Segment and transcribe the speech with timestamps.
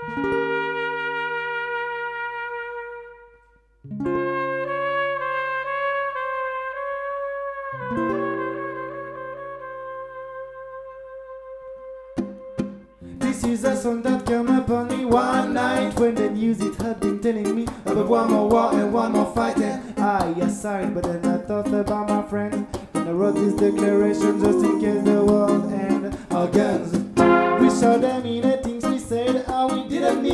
[0.00, 0.14] This
[13.44, 17.20] is a song that came upon me one night when the news it had been
[17.20, 19.58] telling me about one more war and one more fight.
[19.58, 22.66] And I assigned, but then I thought about my friend.
[22.94, 26.94] And I wrote this declaration just in case the world and our guns.
[27.60, 28.49] We saw them in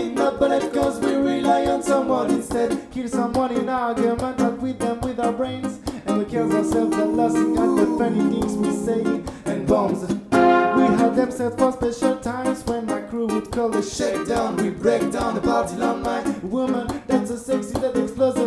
[0.06, 2.90] didn't need no bullet cause we rely on someone instead.
[2.90, 5.80] Kill someone in argument, not with them with our brains.
[6.06, 9.02] And we kill ourselves by laughing at the funny things we say.
[9.46, 10.06] And bombs.
[10.08, 14.56] We had them set for special times when my crew would call a shakedown.
[14.56, 17.02] We break down the party on my woman.
[17.06, 18.38] That's a sexy that explodes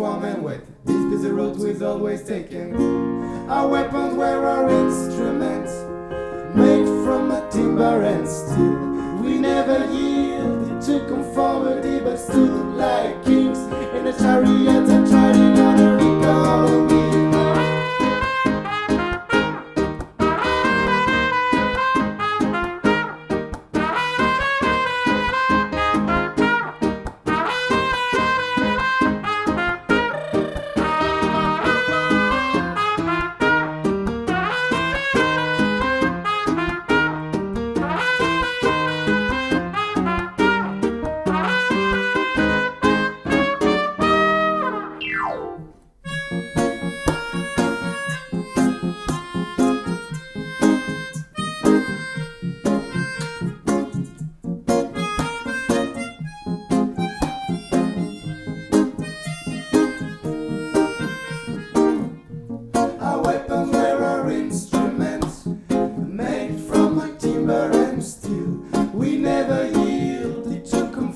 [0.00, 0.60] warm and wet.
[0.86, 2.74] This busy road was always taken.
[3.50, 4.90] Our weapons were already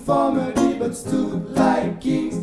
[0.04, 2.33] conformity, but stood like kings.